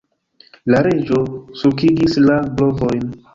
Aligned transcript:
La 0.75 0.79
Reĝo 0.87 1.19
sulkigis 1.61 2.17
la 2.25 2.39
brovojn. 2.57 3.07